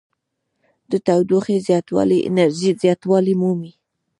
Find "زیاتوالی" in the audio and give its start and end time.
1.67-2.19, 2.83-3.33